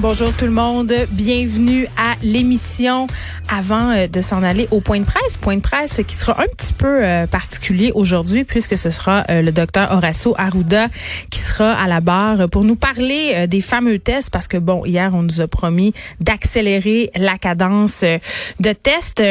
Bonjour 0.00 0.36
tout 0.36 0.46
le 0.46 0.50
monde, 0.50 0.92
bienvenue 1.12 1.86
à 1.96 2.16
l'émission. 2.24 3.06
Avant 3.48 3.90
euh, 3.90 4.08
de 4.08 4.20
s'en 4.20 4.42
aller 4.42 4.66
au 4.72 4.80
point 4.80 4.98
de 4.98 5.04
presse, 5.04 5.36
point 5.36 5.54
de 5.54 5.60
presse 5.60 6.00
qui 6.04 6.16
sera 6.16 6.42
un 6.42 6.46
petit 6.56 6.72
peu 6.72 7.04
euh, 7.04 7.28
particulier 7.28 7.92
aujourd'hui 7.94 8.42
puisque 8.42 8.76
ce 8.76 8.90
sera 8.90 9.24
euh, 9.30 9.42
le 9.42 9.52
docteur 9.52 9.92
Horacio 9.92 10.34
Arruda 10.38 10.88
qui 11.30 11.38
sera 11.38 11.72
à 11.74 11.86
la 11.86 12.00
barre 12.00 12.48
pour 12.48 12.64
nous 12.64 12.74
parler 12.74 13.46
des 13.46 13.60
fameux 13.60 14.00
tests 14.00 14.30
parce 14.30 14.48
que 14.48 14.56
bon, 14.56 14.84
hier 14.84 15.12
on 15.14 15.22
nous 15.22 15.40
a 15.40 15.46
promis 15.46 15.94
d'accélérer 16.18 17.12
la 17.14 17.38
cadence 17.38 18.02
de 18.02 18.72
tests 18.72 19.22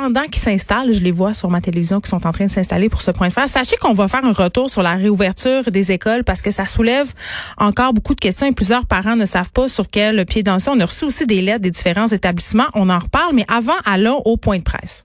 pendant 0.00 0.22
qu'ils 0.22 0.40
s'installent, 0.40 0.94
je 0.94 1.00
les 1.00 1.10
vois 1.10 1.34
sur 1.34 1.50
ma 1.50 1.60
télévision 1.60 2.00
qui 2.00 2.08
sont 2.08 2.26
en 2.26 2.32
train 2.32 2.46
de 2.46 2.50
s'installer 2.50 2.88
pour 2.88 3.02
ce 3.02 3.10
point 3.10 3.28
de 3.28 3.32
phase. 3.32 3.50
Sachez 3.50 3.76
qu'on 3.76 3.92
va 3.92 4.08
faire 4.08 4.24
un 4.24 4.32
retour 4.32 4.70
sur 4.70 4.82
la 4.82 4.92
réouverture 4.94 5.70
des 5.70 5.92
écoles 5.92 6.24
parce 6.24 6.40
que 6.40 6.50
ça 6.50 6.64
soulève 6.64 7.12
encore 7.58 7.92
beaucoup 7.92 8.14
de 8.14 8.20
questions 8.20 8.46
et 8.46 8.52
plusieurs 8.52 8.86
parents 8.86 9.16
ne 9.16 9.26
savent 9.26 9.50
pas 9.50 9.68
sur 9.68 9.90
quel 9.90 10.24
pied 10.24 10.42
danser. 10.42 10.70
On 10.72 10.80
a 10.80 10.86
reçu 10.86 11.04
aussi 11.04 11.26
des 11.26 11.42
lettres 11.42 11.60
des 11.60 11.70
différents 11.70 12.08
établissements. 12.08 12.68
On 12.72 12.88
en 12.88 13.00
reparle, 13.00 13.34
mais 13.34 13.44
avant, 13.48 13.76
allons 13.84 14.22
au 14.24 14.38
point 14.38 14.56
de 14.56 14.62
presse. 14.62 15.04